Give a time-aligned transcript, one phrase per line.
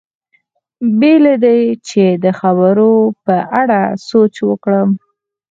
[0.99, 2.93] بې له دې چې د خبرو
[3.25, 4.89] په اړه سوچ وکړم.